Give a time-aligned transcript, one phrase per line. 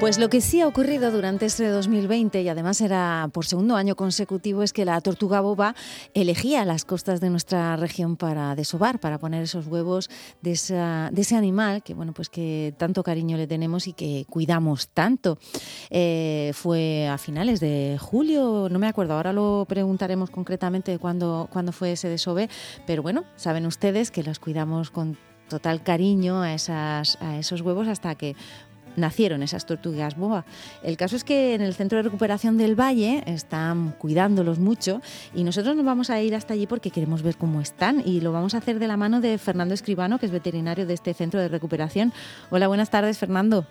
[0.00, 3.94] Pues lo que sí ha ocurrido durante este 2020 y además era por segundo año
[3.94, 5.74] consecutivo es que la tortuga boba
[6.12, 10.10] elegía las costas de nuestra región para desovar, para poner esos huevos
[10.42, 15.38] de, ese animal que bueno pues que tanto cariño le tenemos y que cuidamos tanto.
[15.90, 21.72] Eh, fue a finales de julio, no me acuerdo, ahora lo preguntaremos concretamente cuándo, cuándo
[21.72, 22.50] fue ese desove,
[22.86, 25.16] pero bueno, saben ustedes que las cuidamos con
[25.48, 28.34] total cariño a, esas, a esos huevos hasta que
[28.96, 30.44] nacieron esas tortugas boba.
[30.82, 35.00] El caso es que en el Centro de Recuperación del Valle están cuidándolos mucho
[35.34, 38.32] y nosotros nos vamos a ir hasta allí porque queremos ver cómo están y lo
[38.32, 41.40] vamos a hacer de la mano de Fernando Escribano, que es veterinario de este Centro
[41.40, 42.12] de Recuperación.
[42.50, 43.66] Hola, buenas tardes, Fernando.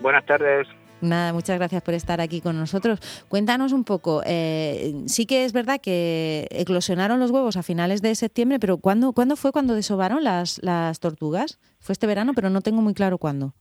[0.00, 0.66] Buenas tardes.
[1.02, 3.00] Nada, muchas gracias por estar aquí con nosotros.
[3.28, 8.14] Cuéntanos un poco, eh, sí que es verdad que eclosionaron los huevos a finales de
[8.14, 11.58] septiembre, pero ¿cuándo, ¿cuándo fue cuando desovaron las, las tortugas?
[11.80, 13.52] Fue este verano, pero no tengo muy claro cuándo.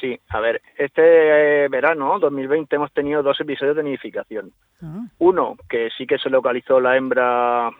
[0.00, 4.52] Sí, a ver, este eh, verano, 2020, hemos tenido dos episodios de nidificación.
[4.82, 5.04] Ah.
[5.18, 7.70] Uno, que sí que se localizó la hembra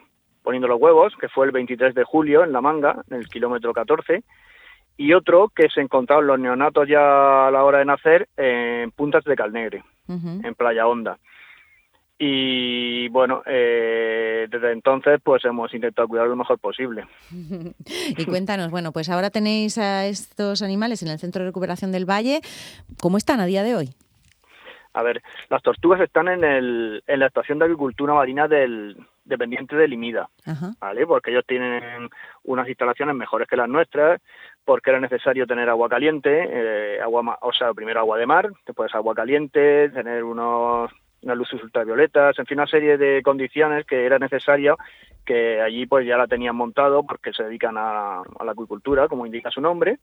[0.43, 3.73] poniendo los huevos, que fue el 23 de julio en La Manga, en el kilómetro
[3.73, 4.23] 14,
[4.99, 9.25] y otro que se encontraron los neonatos ya a la hora de nacer en Puntas
[9.25, 11.19] de Calnegre, en Playa Honda.
[12.23, 17.07] Y bueno, eh, desde entonces pues hemos intentado cuidar lo mejor posible.
[17.31, 22.05] y cuéntanos, bueno, pues ahora tenéis a estos animales en el Centro de Recuperación del
[22.05, 22.43] Valle.
[23.01, 23.89] ¿Cómo están a día de hoy?
[24.93, 29.75] A ver, las tortugas están en, el, en la estación de agricultura marina del dependiente
[29.77, 30.29] de Limida,
[30.79, 31.07] ¿vale?
[31.07, 32.11] Porque ellos tienen
[32.43, 34.21] unas instalaciones mejores que las nuestras,
[34.67, 38.95] porque era necesario tener agua caliente, eh, agua, o sea, primero agua de mar, después
[38.95, 40.91] agua caliente, tener unos
[41.23, 44.75] unas luces ultravioletas, en fin, una serie de condiciones que era necesaria
[45.25, 49.51] que allí pues ya la tenían montado porque se dedican a, la acuicultura, como indica
[49.51, 49.99] su nombre.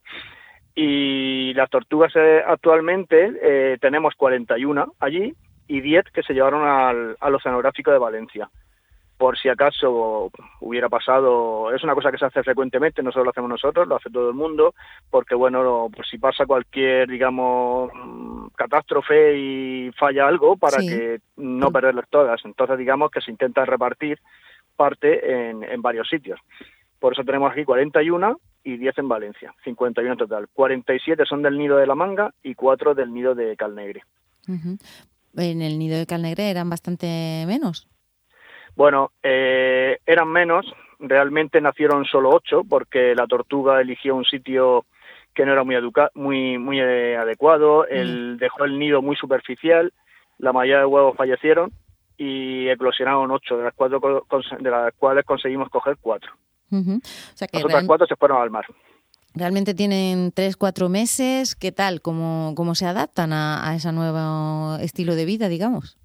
[0.76, 5.34] Y las tortugas eh, actualmente eh, tenemos 41 allí
[5.68, 8.50] y 10 que se llevaron al, al Oceanográfico de Valencia
[9.18, 10.32] por si acaso
[10.62, 13.96] hubiera pasado, es una cosa que se hace frecuentemente, no solo lo hacemos nosotros, lo
[13.96, 14.76] hace todo el mundo,
[15.10, 17.92] porque bueno, por si pasa cualquier, digamos,
[18.56, 22.40] catástrofe y falla algo, para que no perderlas todas.
[22.46, 24.20] Entonces, digamos que se intenta repartir
[24.76, 26.40] parte en, en varios sitios.
[27.00, 30.48] Por eso tenemos aquí 41 y 10 en Valencia, 51 en total.
[30.54, 34.04] 47 son del nido de la manga y 4 del nido de Calnegre.
[35.36, 37.88] En el nido de Calnegre eran bastante menos.
[38.78, 40.68] Bueno, eh, eran menos,
[41.00, 44.86] realmente nacieron solo ocho porque la tortuga eligió un sitio
[45.34, 45.76] que no era muy
[46.14, 48.38] muy muy eh, adecuado, él mm.
[48.38, 49.92] dejó el nido muy superficial,
[50.38, 51.72] la mayoría de huevos fallecieron
[52.18, 54.00] y eclosionaron ocho, de las, cuatro,
[54.60, 56.32] de las cuales conseguimos coger cuatro.
[56.70, 58.66] Las otras cuatro se fueron al mar.
[59.34, 61.56] Realmente tienen tres, cuatro meses.
[61.56, 62.02] ¿Qué tal?
[62.02, 65.98] ¿Cómo, cómo se adaptan a, a ese nuevo estilo de vida, digamos?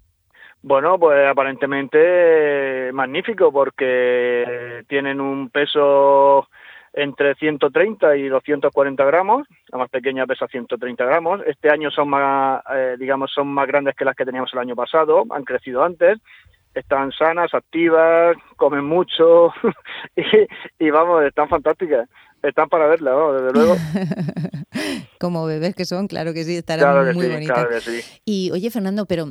[0.63, 6.47] Bueno, pues aparentemente magnífico porque tienen un peso
[6.93, 11.41] entre 130 y 240 gramos, la más pequeña pesa 130 gramos.
[11.45, 14.73] Este año son más, eh, digamos, son más grandes que las que teníamos el año
[14.73, 16.19] pasado, han crecido antes,
[16.73, 19.51] están sanas, activas, comen mucho
[20.79, 22.07] y, vamos, están fantásticas.
[22.41, 23.75] Están para verla, desde luego.
[25.19, 27.55] Como bebés que son, claro que sí, estarán muy bonitas.
[27.55, 28.21] Claro que sí.
[28.25, 29.27] Y oye, Fernando, pero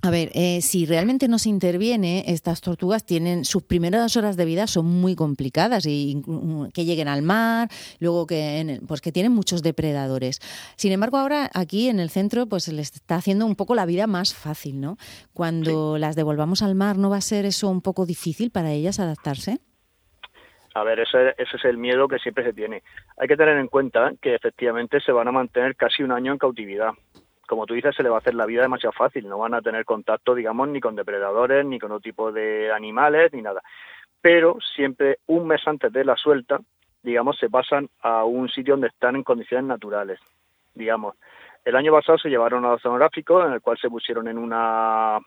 [0.00, 4.44] a ver, eh, si realmente no se interviene, estas tortugas tienen sus primeras horas de
[4.44, 6.22] vida son muy complicadas y
[6.72, 7.68] que lleguen al mar,
[7.98, 10.38] luego que pues que tienen muchos depredadores.
[10.76, 13.86] Sin embargo, ahora aquí en el centro pues se les está haciendo un poco la
[13.86, 14.98] vida más fácil, ¿no?
[15.34, 19.00] Cuando las devolvamos al mar, ¿no va a ser eso un poco difícil para ellas
[19.00, 19.58] adaptarse?
[20.74, 22.84] A ver, ese, ese es el miedo que siempre se tiene.
[23.16, 26.38] Hay que tener en cuenta que efectivamente se van a mantener casi un año en
[26.38, 26.92] cautividad
[27.48, 29.26] como tú dices, se le va a hacer la vida demasiado fácil.
[29.26, 33.32] No van a tener contacto, digamos, ni con depredadores, ni con otro tipo de animales,
[33.32, 33.62] ni nada.
[34.20, 36.60] Pero siempre un mes antes de la suelta,
[37.02, 40.20] digamos, se pasan a un sitio donde están en condiciones naturales,
[40.74, 41.16] digamos.
[41.64, 45.18] El año pasado se llevaron al oceanográfico, en el cual se pusieron en una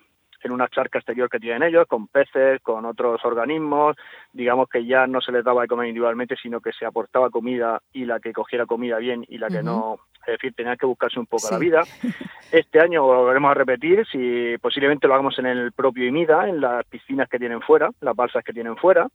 [0.43, 3.95] en una charca exterior que tienen ellos, con peces, con otros organismos,
[4.33, 7.79] digamos que ya no se les daba de comer individualmente, sino que se aportaba comida
[7.93, 11.19] y la que cogiera comida bien y la que no, es decir, tenía que buscarse
[11.19, 11.83] un poco la vida.
[12.51, 16.59] Este año lo volveremos a repetir, si posiblemente lo hagamos en el propio IMIDA, en
[16.59, 19.07] las piscinas que tienen fuera, las balsas que tienen fuera,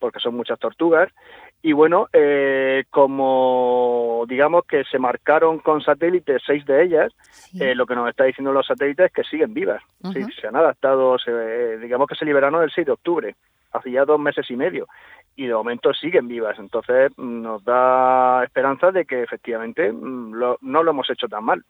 [0.00, 1.08] porque son muchas tortugas.
[1.62, 7.12] Y bueno, eh, como digamos que se marcaron con satélites seis de ellas,
[7.60, 9.82] eh, lo que nos está diciendo los satélites es que siguen vivas.
[10.40, 13.36] se han adaptado, se, digamos que se liberaron el 6 de octubre,
[13.72, 14.86] hace ya dos meses y medio,
[15.36, 16.58] y de momento siguen vivas.
[16.58, 21.62] Entonces nos da esperanza de que efectivamente mm, no lo hemos hecho tan mal.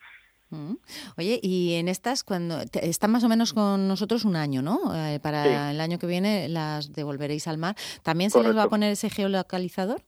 [1.17, 4.79] Oye, y en estas, cuando están más o menos con nosotros un año, ¿no?
[4.95, 7.77] Eh, para el año que viene las devolveréis al mar.
[8.03, 10.01] ¿También se les va a poner ese geolocalizador?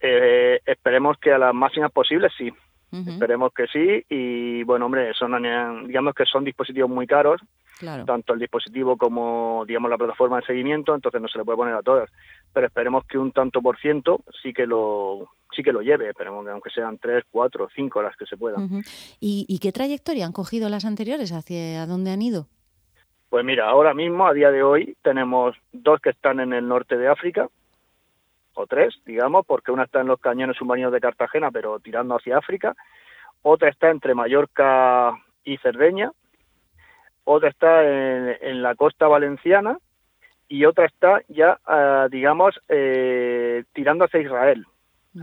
[0.00, 2.52] Eh, esperemos que a las máximas posibles sí.
[2.92, 4.04] Esperemos que sí.
[4.08, 5.32] Y bueno, hombre, son
[5.86, 7.40] digamos que son dispositivos muy caros.
[8.04, 11.74] Tanto el dispositivo como, digamos, la plataforma de seguimiento, entonces no se le puede poner
[11.74, 12.10] a todas.
[12.52, 16.44] Pero esperemos que un tanto por ciento sí que lo sí que lo lleve, esperemos
[16.44, 18.82] que aunque sean tres, cuatro, cinco las que se puedan.
[19.20, 21.32] ¿Y, ¿Y qué trayectoria han cogido las anteriores?
[21.32, 22.48] ¿Hacia dónde han ido?
[23.28, 26.96] Pues mira, ahora mismo, a día de hoy, tenemos dos que están en el norte
[26.96, 27.48] de África,
[28.54, 32.38] o tres, digamos, porque una está en los cañones submarinos de Cartagena, pero tirando hacia
[32.38, 32.74] África,
[33.42, 35.12] otra está entre Mallorca
[35.44, 36.12] y Cerdeña,
[37.24, 39.78] otra está en, la costa valenciana
[40.48, 44.66] y otra está ya, ah, digamos, eh, tirando hacia Israel.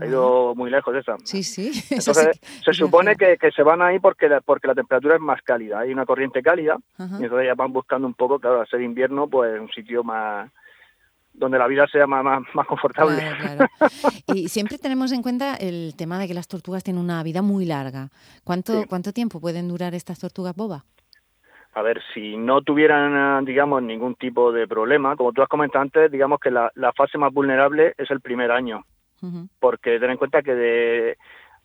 [0.00, 1.16] Ha ido muy lejos esa.
[1.24, 1.70] Sí, sí.
[1.90, 5.80] Entonces, se supone que, se van ahí porque la, porque la temperatura es más cálida.
[5.80, 9.28] Hay una corriente cálida y entonces ya van buscando un poco, claro, al ser invierno,
[9.28, 10.50] pues un sitio más,
[11.34, 13.22] donde la vida sea más, más, confortable.
[14.34, 17.66] Y siempre tenemos en cuenta el tema de que las tortugas tienen una vida muy
[17.66, 18.08] larga.
[18.44, 20.84] ¿Cuánto, ¿cuánto tiempo pueden durar estas tortugas boba?
[21.74, 26.10] A ver, si no tuvieran, digamos, ningún tipo de problema, como tú has comentado antes,
[26.10, 28.84] digamos que la, fase más vulnerable es el primer año.
[29.60, 31.16] Porque ten en cuenta que de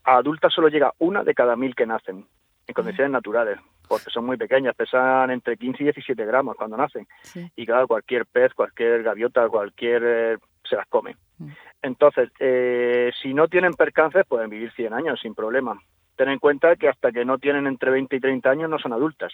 [0.04, 2.26] adultas solo llega una de cada mil que nacen,
[2.68, 7.08] en condiciones naturales porque son muy pequeñas, pesan entre 15 y 17 gramos cuando nacen.
[7.56, 10.04] Y claro, cualquier pez, cualquier gaviota, cualquier...
[10.06, 10.38] Eh,
[10.68, 11.16] se las come.
[11.38, 11.48] Mm.
[11.82, 15.80] Entonces, eh, si no tienen percances, pueden vivir 100 años sin problema.
[16.18, 18.92] Ten en cuenta que hasta que no tienen entre 20 y 30 años no son
[18.92, 19.32] adultas.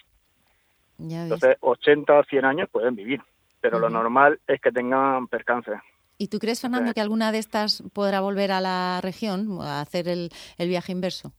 [0.98, 3.20] Entonces, 80 o 100 años pueden vivir,
[3.60, 5.80] pero lo normal es que tengan percances.
[6.16, 10.06] ¿Y tú crees, Fernando, que alguna de estas podrá volver a la región a hacer
[10.08, 11.32] el viaje inverso?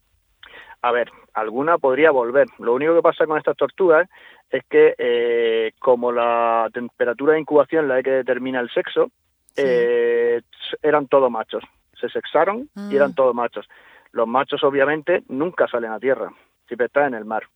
[0.86, 2.48] A ver, alguna podría volver.
[2.60, 4.08] Lo único que pasa con estas tortugas
[4.52, 9.10] es que eh, como la temperatura de incubación la que determina el sexo,
[9.56, 10.42] eh,
[10.84, 11.64] eran todos machos.
[12.00, 13.16] Se sexaron y eran ah.
[13.16, 13.68] todos machos.
[14.12, 16.32] Los machos obviamente nunca salen a tierra,
[16.68, 17.48] siempre están en el mar.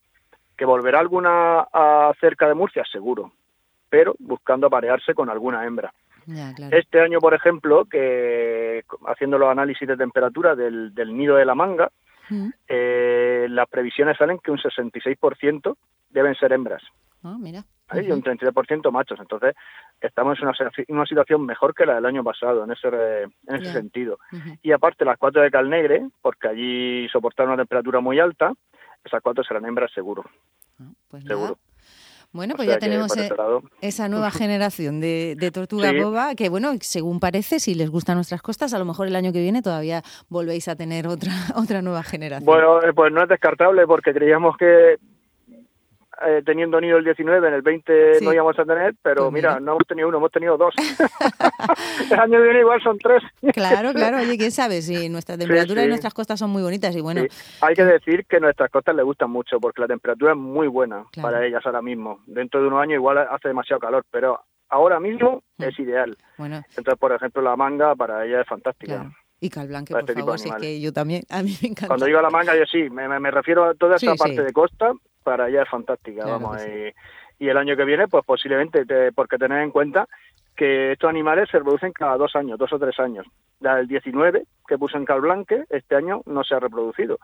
[0.60, 2.84] ¿Que volverá alguna a cerca de Murcia?
[2.92, 3.32] Seguro,
[3.90, 5.94] pero buscando aparearse con alguna hembra.
[6.72, 11.90] Este año, por ejemplo, que haciendo los análisis de temperatura del nido de la manga,
[12.68, 15.78] eh, las previsiones salen que un 66%
[16.10, 16.84] deben ser hembras.
[17.24, 17.64] Ah, mira.
[17.94, 19.18] Y un 33% machos.
[19.22, 19.56] Entonces,
[20.02, 20.50] estamos en
[20.90, 24.20] una, situación mejor que la del año pasado en ese, en ese sentido.
[24.62, 28.52] Y aparte, las cuatro de Calnegre, porque allí soportaron una temperatura muy alta,
[29.04, 30.24] esas cuatro serán hembras seguro.
[30.80, 31.58] Ah, pues seguro.
[32.32, 33.28] Bueno, pues ya tenemos e
[33.82, 38.74] esa nueva generación de, tortuga boba que, bueno, según parece, si les gustan nuestras costas,
[38.76, 42.46] a lo mejor el año que viene todavía volvéis a tener otra, otra nueva generación.
[42.46, 44.98] Bueno, eh, pues no es descartable porque creíamos que
[46.26, 49.60] eh, teniendo nido el 19, en el 20 no íbamos a tener, pero pues mira,
[49.60, 50.74] no hemos tenido uno, hemos tenido dos.
[52.12, 53.24] el año que viene igual son tres.
[53.54, 57.02] claro, claro, oye, quién sabe, si nuestra temperatura y nuestras costas son muy bonitas y
[57.02, 57.24] bueno.
[57.62, 61.06] Hay que decir que nuestras costas les gustan mucho porque la temperatura es muy buena
[61.22, 62.20] para ellas ahora mismo.
[62.26, 64.40] Dentro de unos años igual hace demasiado calor, pero
[64.70, 65.64] ahora mismo mm.
[65.64, 66.18] es ideal.
[66.38, 66.62] Bueno.
[66.70, 69.12] Entonces, por ejemplo, la manga para ella es fantástica.
[69.42, 71.88] Y Calblanque, por este favor, que yo también, a mí me encanta.
[71.88, 74.92] Cuando digo la manga, yo sí, me, me refiero a toda esta parte de costa,
[75.24, 76.58] para ella es fantástica, vamos.
[76.66, 76.94] Y,
[77.48, 78.84] el año que viene, pues posiblemente,
[79.14, 80.10] porque tener en cuenta
[80.58, 83.26] que estos animales se reproducen cada dos años, dos o tres años.
[83.62, 87.18] La del 19, que puso en Calblanque, este año no se ha reproducido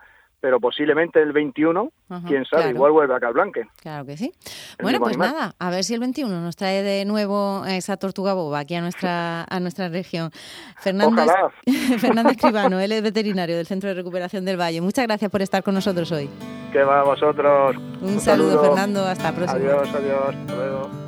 [0.45, 1.91] pero posiblemente el 21,
[2.27, 3.63] quién sabe, igual vuelve a Calblanque.
[3.81, 4.31] Claro que sí.
[4.79, 8.59] bueno, pues nada, a ver si el 21 nos trae de nuevo esa tortuga boba
[8.59, 10.29] aquí a nuestra a nuestra región.
[10.77, 11.25] Fernando,
[11.97, 14.81] Fernando Escribano, él es veterinario del Centro de Recuperación del Valle.
[14.81, 16.29] Muchas gracias por estar con nosotros hoy.
[16.71, 17.75] Que va a vosotros.
[18.01, 19.03] Un, saludo, Fernando.
[19.03, 19.59] Hasta la próxima.
[19.59, 20.35] Adiós, adiós.
[20.35, 21.04] Hasta luego.